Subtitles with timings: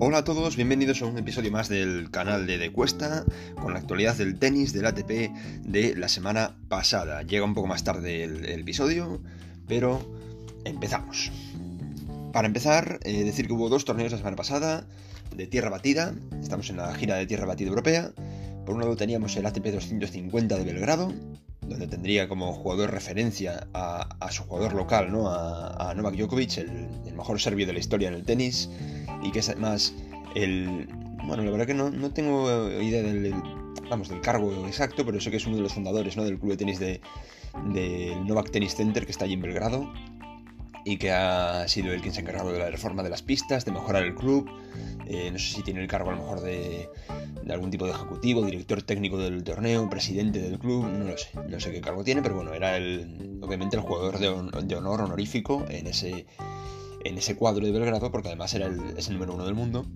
[0.00, 3.24] Hola a todos, bienvenidos a un episodio más del canal de De Cuesta
[3.60, 5.32] con la actualidad del tenis del ATP
[5.64, 7.22] de la semana pasada.
[7.22, 9.20] Llega un poco más tarde el, episodio,
[9.66, 10.00] pero
[10.64, 11.32] empezamos.
[12.32, 14.86] Para empezar, eh, decir que hubo dos torneos la semana pasada
[15.34, 16.14] de tierra batida.
[16.40, 18.12] Estamos en la gira de tierra batida europea.
[18.66, 21.12] Por un lado teníamos el ATP 250 de Belgrado,
[21.68, 25.28] donde tendría como jugador referencia a, su jugador local, ¿no?
[25.28, 28.70] a, Novak Djokovic, el, mejor serbio de la historia en el tenis
[29.22, 29.94] y que es además
[30.34, 30.88] el...
[31.26, 33.34] Bueno, la verdad que no, no tengo idea del,
[33.90, 36.24] vamos, del cargo exacto, pero sé que es uno de los fundadores ¿no?
[36.24, 37.00] del club de tenis de,
[37.74, 39.92] del Novak Tennis Center que está allí en Belgrado
[40.88, 43.66] y que ha sido el quien se ha encargado de la reforma de las pistas,
[43.66, 44.48] de mejorar el club.
[45.06, 46.88] Eh, no sé si tiene el cargo a lo mejor de,
[47.42, 51.28] de, algún tipo de ejecutivo, director técnico del torneo, presidente del club, no lo sé,
[51.46, 54.28] no sé qué cargo tiene, pero bueno, era el, obviamente el jugador de,
[54.64, 56.26] de honor honorífico en ese,
[57.04, 59.86] en ese cuadro de Belgrado, porque además era es el número uno del mundo.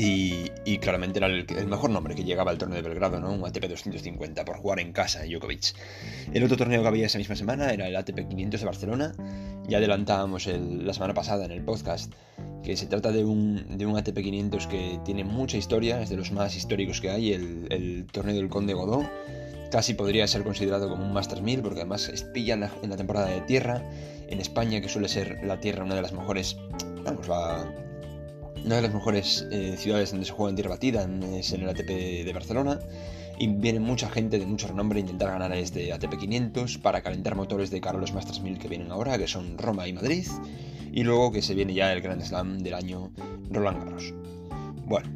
[0.00, 3.32] Y, claramente era el, mejor nombre que llegaba al torneo de Belgrado, ¿no?
[3.32, 5.74] Un ATP 250 por jugar en casa, Djokovic.
[6.32, 9.12] El otro torneo que había esa misma semana era el ATP 500 de Barcelona.
[9.66, 12.12] Ya adelantábamos la semana pasada en el podcast
[12.62, 16.16] que se trata de un, de un ATP 500 que tiene mucha historia, es de
[16.16, 19.04] los más históricos que hay, el, el torneo del Conde Godó
[19.70, 23.40] Casi podría ser considerado como un Masters 1000 porque además pilla en la, temporada de
[23.42, 23.82] tierra.
[24.28, 26.56] En España, que suele ser la tierra una de las mejores,
[27.04, 27.26] vamos,
[28.64, 31.68] una de las mejores eh, ciudades donde se juega en tierra batida es en el
[31.68, 31.88] ATP
[32.24, 32.78] de Barcelona.
[33.38, 37.36] Y viene mucha gente de mucho renombre a intentar ganar este ATP 500 para calentar
[37.36, 40.26] motores de Carlos Masters 1000 que vienen ahora, que son Roma y Madrid.
[40.92, 43.12] Y luego que se viene ya el Grand Slam del año
[43.50, 44.12] Roland Garros.
[44.86, 45.08] Bueno,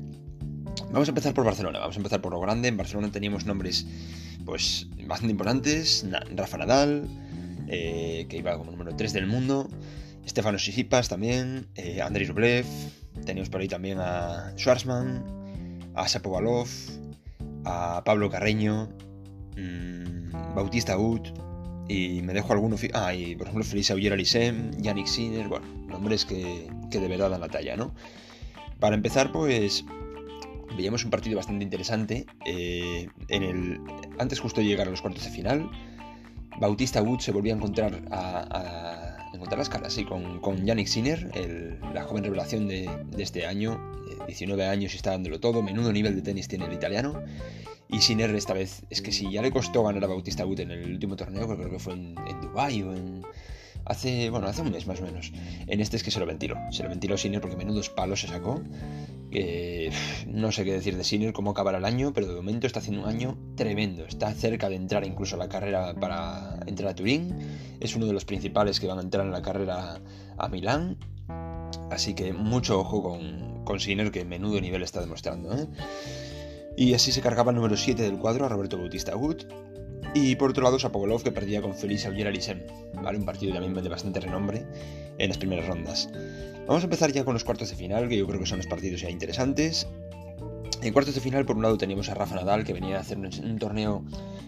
[0.92, 2.68] vamos a empezar por Barcelona, vamos a empezar por lo grande.
[2.68, 3.86] En Barcelona teníamos nombres
[4.44, 6.06] pues bastante importantes.
[6.36, 7.08] Rafa Nadal,
[7.66, 9.68] eh, que iba como número 3 del mundo.
[10.28, 11.66] Stefano Sisipas también.
[11.74, 12.66] Eh, Andrei Rublev.
[13.24, 15.24] Tenemos por ahí también a Schwarzman.
[15.94, 16.68] A Sapovalov.
[17.64, 18.88] A Pablo Carreño.
[19.56, 21.28] Mm, Bautista Wood.
[21.88, 22.76] Y me dejo alguno.
[22.94, 24.70] Ah, y por ejemplo Felisa Auger Alisem.
[24.78, 25.48] Yannick Sinner.
[25.48, 27.94] Bueno, nombres que, que de verdad dan la talla, ¿no?
[28.80, 29.84] Para empezar, pues
[30.76, 32.26] veíamos un partido bastante interesante.
[32.44, 33.80] Eh, en el,
[34.18, 35.70] antes justo de llegar a los cuartos de final,
[36.58, 39.01] Bautista Wood se volvió a encontrar, a,
[39.32, 41.30] encontrar las caras con, con Yannick Sinner,
[41.94, 43.80] la joven revelación de, este año,
[44.26, 47.22] 19 años y está dándolo todo, menudo nivel de tenis tiene el italiano.
[47.88, 50.70] Y Sinner esta vez, es que si ya le costó ganar a Bautista Wood en
[50.70, 53.22] el último torneo, creo que fue en, en Dubái o en
[53.84, 55.32] hace, bueno, hace un mes más o menos.
[55.66, 56.56] En este es que se lo ventiló.
[56.70, 58.62] Se lo ventiló Sinner porque menudos palos se sacó.
[60.26, 63.02] No sé qué decir de Sinner, cómo acabará el año, pero de momento está haciendo
[63.02, 64.04] un año tremendo.
[64.04, 67.36] Está cerca de entrar incluso a la carrera para entrar a Turín.
[67.80, 70.00] Es uno de los principales que van a entrar en la carrera
[70.36, 70.98] a Milán.
[71.90, 75.56] Así que mucho ojo con, con Sinner, que menudo nivel está demostrando.
[75.56, 75.66] ¿eh?
[76.76, 79.44] Y así se cargaba el número 7 del cuadro a Roberto Bautista Wood.
[80.14, 82.60] Y por otro lado, Sapovalov que perdía con Feliz Auger Alisem,
[83.02, 83.18] ¿vale?
[83.18, 84.66] Un partido también de bastante renombre
[85.16, 86.10] en las primeras rondas.
[86.66, 88.66] Vamos a empezar ya con los cuartos de final, que yo creo que son los
[88.66, 89.86] partidos ya interesantes.
[90.80, 93.18] En cuartos de final, por un lado, teníamos a Rafa Nadal, que venía a hacer
[93.18, 94.04] un, torneo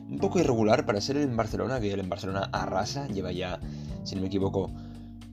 [0.09, 3.61] un poco irregular para ser en Barcelona, que él en Barcelona arrasa, lleva ya,
[4.05, 4.71] si no me equivoco,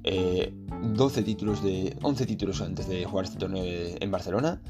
[0.03, 1.95] 12 eh, títulos de.
[2.01, 4.61] 11 títulos antes de jugar este torneo en Barcelona.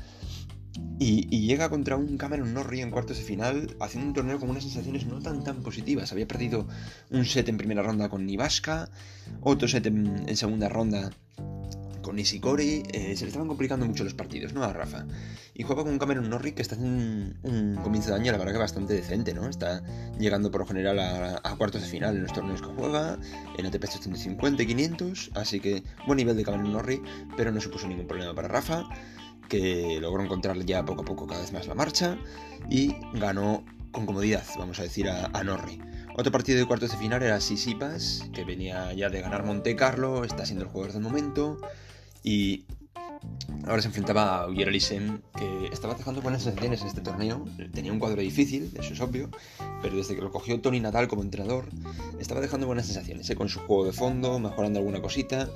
[1.00, 4.64] Y, llega contra un Cameron Norrie en cuartos de final, haciendo un torneo con unas
[4.64, 6.12] sensaciones no tan tan positivas.
[6.12, 6.68] Había perdido
[7.10, 8.90] un set en primera ronda con Nivaska,
[9.42, 11.10] otro set en, segunda ronda
[12.12, 12.84] con Nishikori.
[12.92, 14.64] Eh, se le estaban complicando mucho los partidos, ¿no?
[14.64, 15.06] A Rafa.
[15.54, 18.52] Y juega con un Cameron Norrie que está haciendo un, comienzo de año, la verdad
[18.52, 19.48] que bastante decente, ¿no?
[19.48, 19.82] Está
[20.20, 23.18] llegando por lo general a, cuartos de final en los torneos que juega,
[23.58, 25.32] en ATP 350 y 500.
[25.36, 27.02] Así que buen nivel de Cameron Norrie,
[27.38, 28.84] pero no supuso ningún problema para Rafa
[29.48, 32.18] que logró encontrar ya poco a poco cada vez más la marcha
[32.70, 35.82] y ganó con comodidad, vamos a decir, a, Norri.
[36.18, 40.24] Otro partido de cuartos de final era Sisipas, que venía ya de ganar Monte Carlo,
[40.24, 41.58] está siendo el jugador del momento
[42.24, 42.66] y
[43.66, 47.46] ahora se enfrentaba a Uyer que estaba dejando buenas sensaciones en este torneo.
[47.74, 49.30] Tenía un cuadro difícil, eso es obvio,
[49.82, 51.66] pero desde que lo cogió Tony Nadal como entrenador,
[52.20, 53.36] estaba dejando buenas sensaciones, ¿eh?
[53.36, 55.50] con su juego de fondo, mejorando alguna cosita.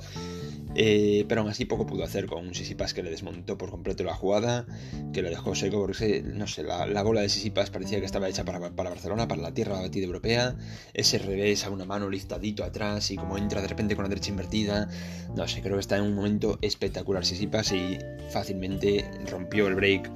[0.78, 4.04] Eh, pero aún así poco pudo hacer con un Sisipas que le desmontó por completo
[4.04, 4.66] la jugada,
[5.14, 8.44] que le dejó seco porque, no sé, la, bola de Sisipas parecía que estaba hecha
[8.44, 10.54] para, Barcelona, para la tierra batida europea,
[10.92, 14.28] ese revés a una mano listadito atrás y como entra de repente con la derecha
[14.28, 14.86] invertida,
[15.34, 17.96] no sé, creo que está en un momento espectacular Sisipas y
[18.30, 20.10] fácilmente rompió el break,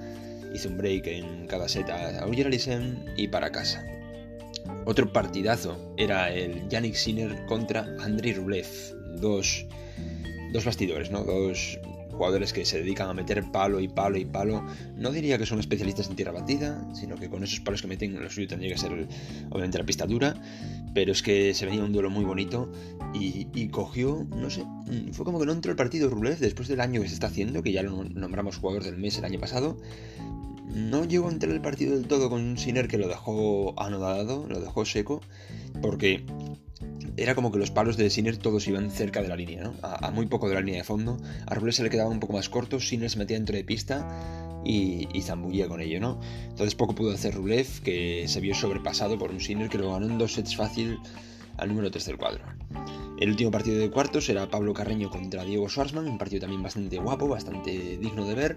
[0.55, 2.51] hizo un break en cada set a Auger
[3.17, 3.83] y para casa.
[4.85, 8.67] Otro partidazo era el Yannick Sinner contra Andrei Rublev,
[9.17, 9.67] dos
[10.53, 11.25] dos bastidores, ¿no?
[11.25, 11.79] Dos
[12.21, 14.63] jugadores que se dedican a meter palo y palo y palo.
[14.97, 18.23] No diría que son especialistas en tierra batida, sino que con esos palos que meten
[18.23, 19.09] lo suyo tendría que ser
[19.49, 20.35] obviamente la pista dura.
[20.93, 22.71] Pero es que se venía un duelo muy bonito
[23.15, 24.65] y, cogió, no sé,
[25.13, 27.63] fue como que no entró el partido Rulev después del año que se está haciendo,
[27.63, 29.79] que ya lo nombramos jugador del mes el año pasado.
[30.75, 34.47] No llegó a entrar el partido del todo con un Sinner que lo dejó anodado,
[34.47, 35.21] lo dejó seco,
[35.81, 36.25] porque
[37.17, 39.75] era como que los palos de Sinner todos iban cerca de la línea, ¿no?
[39.83, 41.19] A, muy poco de la línea de fondo.
[41.47, 44.07] A Ruble se le quedaba un poco más corto, Sinner se metía dentro de pista
[44.65, 46.21] y, y zambullía con ello, ¿no?
[46.49, 50.07] Entonces poco pudo hacer Rublev, que se vio sobrepasado por un Sinner que lo ganó
[50.07, 50.99] en dos sets fácil
[51.61, 52.43] al número 3 del cuadro.
[53.21, 56.97] El último partido de cuartos era Pablo Carreño contra Diego Schwarzman, un partido también bastante
[56.97, 58.57] guapo, bastante digno de ver,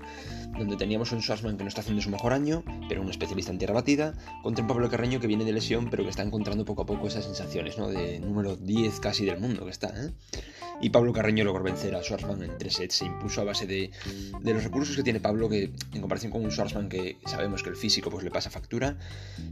[0.57, 3.57] donde teníamos un Schwarzman que no está haciendo su mejor año, pero un especialista en
[3.57, 6.83] tierra batida, contra un Pablo Carreño que viene de lesión, pero que está encontrando poco
[6.83, 7.89] a poco esas sensaciones, ¿no?
[7.89, 10.11] De número 10 casi del mundo que está, ¿eh?
[10.81, 12.96] Y Pablo Carreño logró vencer a Schwarzman en tres sets.
[12.96, 13.92] Se impuso a base de,
[14.44, 17.75] los recursos que tiene Pablo, que en comparación con un Schwarzman que sabemos que el
[17.75, 18.98] físico pues le pasa factura,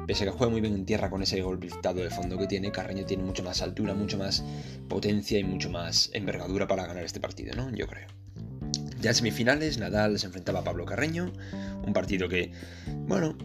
[0.08, 2.72] pese a que juega muy bien en tierra con ese golpe de fondo que tiene,
[2.72, 4.44] Carreño tiene mucho más altura, mucho más
[4.88, 7.70] potencia y mucho más envergadura para ganar este partido, ¿no?
[7.76, 8.08] Yo creo.
[9.02, 11.34] Ya en semifinales, Nadal se enfrentaba a Pablo Carreño,
[11.84, 12.52] un partido que,
[13.08, 13.36] bueno,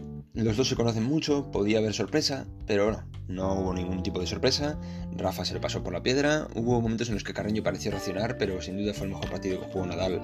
[0.43, 4.27] los dos se conocen mucho, podía haber sorpresa, pero no, no hubo ningún tipo de
[4.27, 4.79] sorpresa.
[5.15, 6.47] Rafa se le pasó por la piedra.
[6.53, 9.59] Hubo momentos en los que Carreño pareció reaccionar, pero sin duda fue el mejor partido
[9.59, 10.21] que jugó Nadal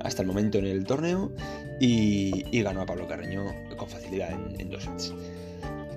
[0.00, 1.32] hasta el momento en el torneo.
[1.78, 3.44] Y, ganó a Pablo Carreño
[3.76, 5.14] con facilidad en, dos sets.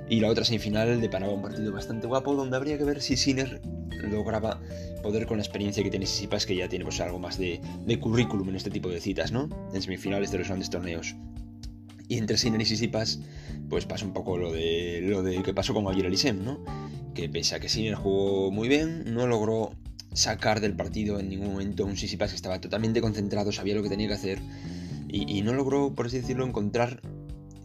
[0.10, 3.62] Y la otra semifinal deparaba un partido bastante guapo, donde habría que ver si Sinner
[4.10, 4.60] lograba
[5.02, 8.00] poder con la experiencia que tiene Sisipas, que ya tiene pues, algo más de, de
[8.00, 9.48] currículum en este tipo de citas, ¿no?
[9.74, 11.16] En semifinales de los grandes torneos.
[12.08, 13.20] Y entre Sinner y Sisipas,
[13.70, 16.64] pues pasa un poco lo de lo de que pasó con Ayer Elisem, ¿no?
[17.14, 19.72] Que pese a que Sinner jugó muy bien, no logró
[20.14, 23.90] sacar del partido en ningún momento un Sisipas que estaba totalmente concentrado, sabía lo que
[23.90, 24.40] tenía que hacer
[25.08, 27.02] y, no logró, por así decirlo, encontrar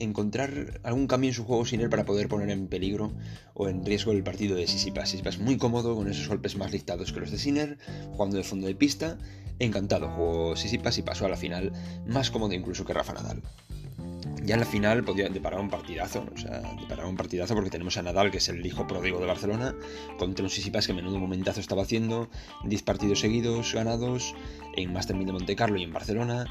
[0.00, 3.12] encontrar algún cambio en su juego Sinner para poder poner en peligro
[3.55, 5.08] o en riesgo el partido de Sisipas.
[5.08, 7.79] Sisipas muy cómodo con esos golpes más dictados que los de Sinner,
[8.12, 9.19] jugando de fondo de pista.
[9.58, 11.73] Encantado jugó Sisipas y pasó a la final
[12.06, 13.43] más cómodo incluso que Rafa Nadal
[14.42, 17.96] ya en la final podía deparar un partidazo, o sea, deparar un partidazo porque tenemos
[17.96, 19.74] a Nadal, que es el hijo pródigo de Barcelona,
[20.18, 22.28] contra un Sisipas que menudo momentazo estaba haciendo,
[22.64, 24.34] 10 partidos seguidos ganados,
[24.82, 26.46] en Master de Monte Carlo y en Barcelona,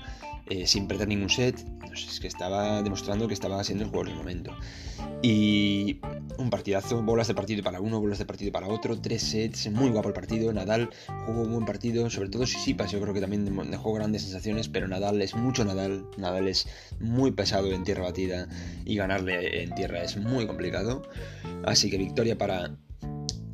[0.49, 1.65] eh, sin perder ningún set.
[1.93, 4.55] es que estaba demostrando que estaba siendo el jugador del momento.
[5.21, 5.99] Y
[6.37, 9.89] un partidazo, bolas de partido para uno, bolas de partido para otro, tres sets, muy
[9.89, 10.53] guapo el partido.
[10.53, 10.89] Nadal
[11.25, 14.87] jugó un buen partido, sobre todo Sisipas, yo creo que también dejó grandes sensaciones, pero
[14.87, 16.05] Nadal es mucho Nadal.
[16.17, 16.67] Nadal es
[16.99, 18.47] muy pesado en tierra batida
[18.85, 21.01] y ganarle en tierra es muy complicado.
[21.65, 22.77] Así que victoria para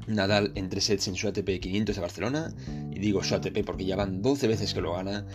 [0.08, 2.54] Nadal en tres sets en su ATP 500 de Barcelona.
[2.92, 5.26] Y digo su ATP porque ya van 12 veces que lo gana.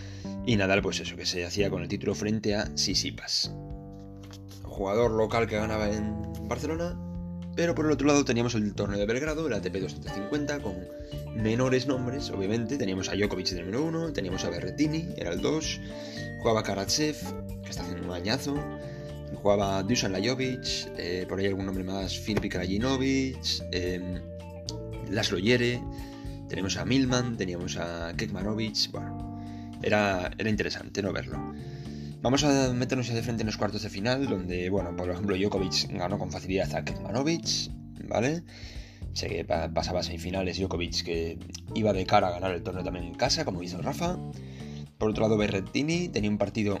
[0.45, 3.51] Y Nadal, pues eso, que se hacía con el título frente a Sisipas.
[4.63, 6.15] Jugador local que ganaba en
[6.47, 6.97] Barcelona.
[7.55, 10.75] Pero por el otro lado teníamos el torneo de Belgrado, el ATP 250, con
[11.35, 12.77] menores nombres, obviamente.
[12.77, 15.81] Teníamos a Djokovic el número 1, teníamos a Berrettini, era el 2.
[16.39, 17.17] Jugaba Karatsev,
[17.63, 18.55] que está haciendo un añazo.
[19.41, 23.37] Jugaba Dusan Lajovic, eh, por ahí algún nombre más, Filip Krajinovic.
[23.71, 24.21] Eh,
[25.09, 25.81] Laszlo Yere,
[26.47, 29.39] tenemos a Milman, teníamos a Kekmanovic, bueno,
[29.81, 31.53] era, era interesante no verlo.
[32.21, 35.37] Vamos a meternos ya de frente en los cuartos de final, donde, bueno, por ejemplo,
[35.37, 37.71] Djokovic ganó con facilidad a Kekmanovic,
[38.07, 38.43] ¿vale?
[39.13, 41.39] Sé que pasaba a semifinales Djokovic que
[41.73, 44.17] iba de cara a ganar el torneo también en casa, como hizo Rafa.
[44.97, 46.79] Por otro lado, Berrettini tenía un partido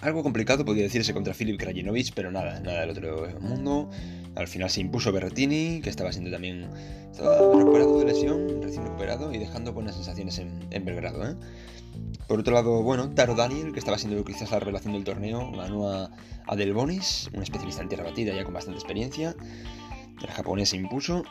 [0.00, 3.90] algo complicado, podría decirse, contra Filip Krajinovic, pero nada, nada del otro mundo.
[4.34, 6.70] Al final se impuso Berrettini, que estaba siendo también
[7.18, 11.28] recuperado de lesión, recién recuperado y dejando buenas sensaciones en, Belgrado.
[11.28, 11.36] ¿eh?
[12.28, 15.90] Por otro lado, bueno, Taro Daniel, que estaba siendo quizás la revelación del torneo, ganó
[15.90, 16.10] a,
[16.46, 19.34] a Del Bonis, un especialista en tierra batida ya con bastante experiencia.
[20.22, 21.24] El japonés se impuso.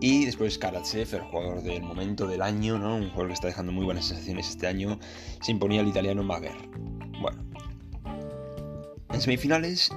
[0.00, 2.96] Y después Karatsev, el jugador del momento del año, ¿no?
[2.96, 4.98] un jugador que está dejando muy buenas sensaciones este año,
[5.42, 6.56] se imponía al italiano Mager.
[9.12, 9.90] En semifinales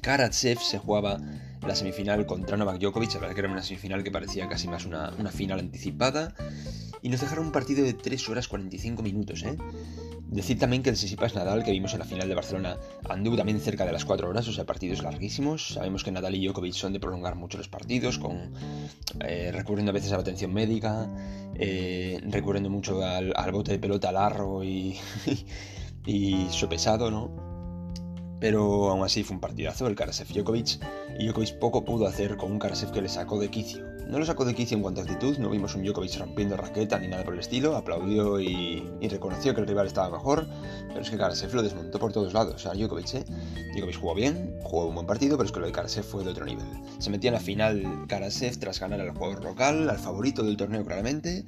[0.00, 1.18] Karatsev se jugaba
[1.66, 4.86] la semifinal contra Novak Djokovic, la verdad que era una semifinal que parecía casi más
[4.86, 6.34] una, final anticipada,
[7.02, 9.42] y nos dejaron un partido de 3 horas 45 minutos.
[9.42, 9.56] ¿eh?
[10.28, 12.76] Decir también que el Sisipas Nadal que vimos en la final de Barcelona
[13.08, 15.74] anduvo también cerca de las 4 horas, o sea, partidos larguísimos.
[15.74, 18.20] Sabemos que Nadal y Djokovic son de prolongar mucho los partidos,
[19.20, 21.10] eh, recurriendo a veces a la atención médica,
[21.56, 24.96] eh, recurriendo mucho al, bote de pelota largo y,
[26.06, 27.49] y sopesado, ¿no?
[28.40, 30.80] Pero aún así fue un partidazo el Karasev Djokovic
[31.18, 33.84] y Djokovic poco pudo hacer con un Karasev que le sacó de quicio.
[34.08, 36.98] no lo sacó de quicio en cuanto a actitud, no vimos un Djokovic rompiendo raqueta
[36.98, 40.48] ni nada por el estilo, aplaudió y, reconoció que el rival estaba mejor,
[40.88, 43.24] pero es que Karasev lo desmontó por todos lados, o sea, Djokovic, ¿eh?
[43.74, 46.30] Djokovic jugó bien, jugó un buen partido, pero es que lo de Karasev fue de
[46.30, 46.66] otro nivel.
[46.98, 50.84] Se metía en la final Karasev tras ganar al jugador local, al favorito del torneo
[50.84, 51.44] claramente,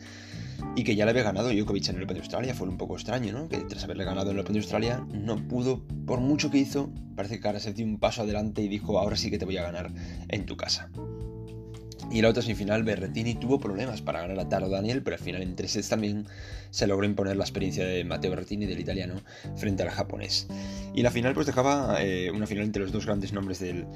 [0.76, 2.94] y que ya le había ganado Djokovic en el Open de Australia, fue un poco
[2.94, 3.48] extraño, ¿no?
[3.48, 6.90] Que tras haberle ganado en el Open de Australia no pudo, por mucho que hizo,
[7.16, 9.62] parece que Karasev dio un paso adelante y dijo, ahora sí que te voy a
[9.62, 9.92] ganar
[10.28, 10.90] en tu casa.
[12.10, 15.40] Y la otra semifinal, Berretini tuvo problemas para ganar a Taro Daniel, pero al final
[15.42, 16.26] en tres sets también
[16.70, 19.22] se logró imponer la experiencia de Matteo Berretini, del italiano,
[19.56, 20.46] frente al japonés.
[20.94, 23.86] Y la final pues dejaba eh, una final entre los dos grandes nombres del,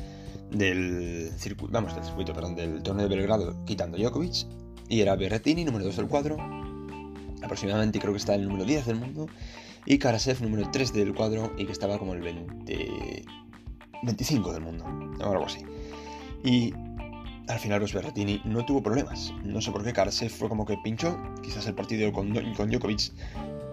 [0.50, 4.46] del circuito, vamos, del circuito, perdón, del torneo de Belgrado, quitando Djokovic,
[4.88, 6.36] y era Berretini, número 2 del cuadro,
[7.42, 9.26] aproximadamente creo que está el número 10 del mundo,
[9.84, 13.24] y Karasev, número 3 del cuadro, y que estaba como el 20...
[14.02, 14.84] 25 del mundo,
[15.20, 15.60] o algo así.
[16.44, 16.72] Y
[17.48, 19.32] al final los Berrettini no tuvo problemas.
[19.44, 23.12] No sé por qué Karasev fue como que pinchó, quizás el partido con, con Djokovic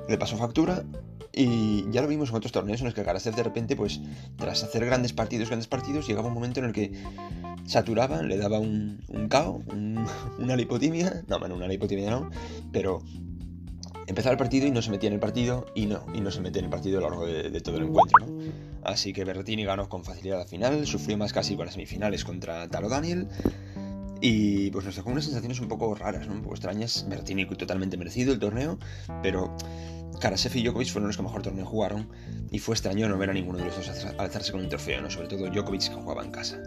[0.08, 0.84] le pasó factura
[1.32, 4.01] y ya lo vimos en otros torneos en los que Karasev de repente, pues
[4.38, 6.91] tras hacer grandes partidos, grandes partidos, llegaba un momento en el que
[7.65, 9.62] saturaba, le daba un, un cao,
[10.39, 12.29] una lipotimia, no, bueno, una lipotimia no,
[12.72, 13.01] pero
[14.08, 16.41] empezaba el partido y no se metía en el partido y no, y no se
[16.41, 18.27] mete en el partido a lo largo de, todo el encuentro.
[18.84, 22.67] Así que Berrettini ganó con facilidad la final, sufrió más casi con las semifinales contra
[22.70, 23.27] Taro Daniel.
[24.25, 27.05] Y pues nos dejó unas sensaciones un poco raras, un poco extrañas.
[27.10, 28.79] Berrettini totalmente merecido el torneo,
[29.22, 29.55] pero
[30.20, 32.10] Karasev y Djokovic fueron los que mejor torneo jugaron
[32.50, 35.10] y fue extraño no ver a ninguno de los dos alzarse con un trofeo, ¿no?
[35.10, 36.58] sobre todo Djokovic que jugaba en casa.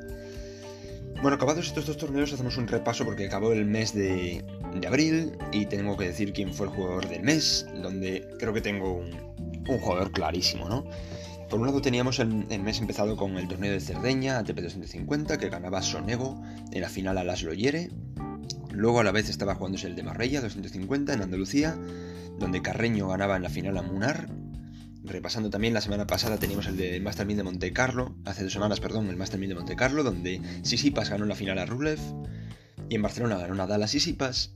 [1.22, 4.44] Bueno, acabados estos dos torneos, hacemos un repaso porque acabó el mes de,
[4.86, 8.98] abril y tengo que decir quién fue el jugador del mes, donde creo que tengo
[8.98, 10.84] un, jugador clarísimo, ¿no?
[11.48, 12.28] Por un lado teníamos el,
[12.60, 17.18] mes empezado con el torneo de Cerdeña, ATP 250, que ganaba Sonego en la final
[17.18, 17.90] a Las Loyere.
[18.70, 21.76] Luego a la vez estaba jugándose el de Marbella 250 en Andalucía,
[22.38, 24.28] donde Carreño ganaba en la final a Munar
[25.06, 28.80] repasando también la semana pasada teníamos el de Master de Monte Carlo, hace dos semanas,
[28.80, 31.98] perdón, el Master de Monte Carlo, donde Sisipas ganó la final a Rublev,
[32.88, 34.52] y en Barcelona ganó Nadal a Sisipas,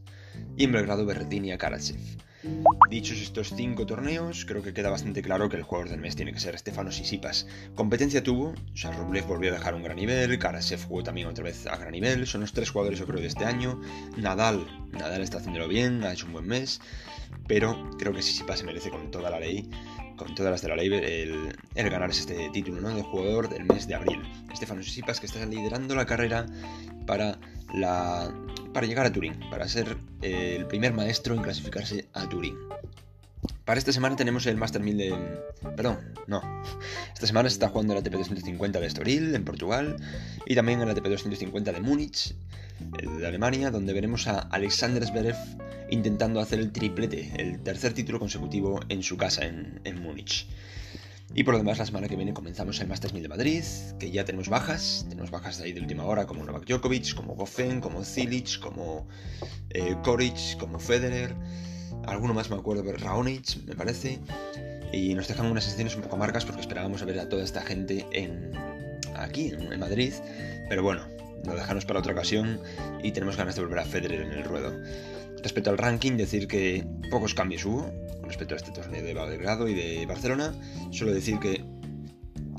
[0.56, 2.00] y en Belgrado Berrettini a Karatsev.
[2.88, 6.32] Dichos estos cinco torneos, creo que queda bastante claro que el jugador del mes tiene
[6.32, 7.46] que ser Stefano Sisipas.
[7.74, 11.44] Competencia tuvo, o sea, Rublev volvió a dejar un gran nivel, Karasev jugó también otra
[11.44, 13.80] vez a gran nivel, son los tres jugadores yo creo de este año.
[14.16, 16.80] Nadal, Nadal está haciéndolo bien, ha hecho un buen mes,
[17.46, 19.68] pero creo que Sisipas se merece con toda la ley
[20.20, 22.94] con todas las de la ley, el, el ganarse este título ¿no?
[22.94, 24.20] de jugador del mes de abril.
[24.52, 26.44] Estefano Sisipas que está liderando la carrera
[27.06, 27.38] para,
[27.72, 28.30] la,
[28.74, 32.54] para llegar a Turín, para ser el primer maestro en clasificarse a Turín.
[33.64, 35.14] Para esta semana tenemos el Master 1000 de...
[35.74, 36.42] Perdón, no.
[37.14, 39.96] Esta semana se está jugando el ATP 250 de Estoril, en Portugal,
[40.44, 42.34] y también el ATP 250 de Múnich,
[42.80, 45.36] de Alemania, donde veremos a Alexander Zverev
[45.90, 50.46] intentando hacer el triplete, el tercer título consecutivo en su casa en, Múnich.
[51.34, 53.64] Y por lo demás, la semana que viene comenzamos el Masters 1000 de Madrid,
[54.00, 57.34] que ya tenemos bajas, tenemos bajas de ahí de última hora, como Novak Djokovic, como
[57.34, 59.06] Goffin, como Zilic, como
[59.70, 61.34] eh, Koric, como Federer,
[62.06, 64.18] alguno más me acuerdo, pero Raonic, me parece,
[64.92, 67.62] y nos dejan unas sesiones un poco marcas porque esperábamos a ver a toda esta
[67.62, 68.52] gente en,
[69.16, 70.12] aquí, en Madrid,
[70.68, 71.02] pero bueno,
[71.44, 72.60] lo dejamos para otra ocasión
[73.02, 74.72] y tenemos ganas de volver a Federer en el ruedo.
[75.42, 77.90] Respecto al ranking, decir que pocos cambios hubo
[78.24, 80.54] respecto a este torneo de Belgrado y de Barcelona.
[80.90, 81.64] Solo decir que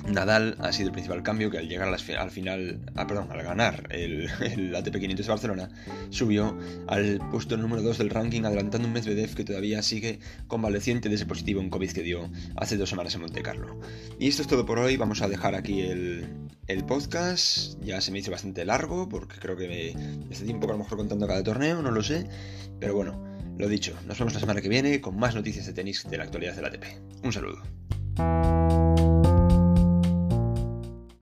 [0.08, 3.88] Nadal ha sido el principal cambio que al llegar al final, ah, perdón, al ganar
[3.92, 4.30] el,
[4.76, 5.70] ATP 500 de Barcelona,
[6.10, 11.16] subió al puesto número 2 del ranking, adelantando un Medvedev que todavía sigue convaleciente de
[11.16, 13.80] ese positivo en COVID que dio hace dos semanas en Monte Carlo.
[14.20, 16.26] Y esto es todo por hoy, vamos a dejar aquí el,
[16.68, 17.80] el podcast.
[17.82, 20.98] Ya se me hizo bastante largo, porque creo que me, este tiempo a lo mejor
[20.98, 22.28] contando cada torneo, no lo sé,
[22.80, 23.24] pero bueno,
[23.58, 26.24] lo dicho, nos vemos la semana que viene con más noticias de tenis de la
[26.24, 26.86] actualidad del ATP.
[27.24, 28.81] Un saludo.